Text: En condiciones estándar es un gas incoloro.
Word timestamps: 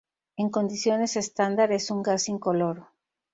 En 0.35 0.49
condiciones 0.49 1.15
estándar 1.15 1.71
es 1.71 1.91
un 1.91 2.01
gas 2.01 2.27
incoloro. 2.27 2.87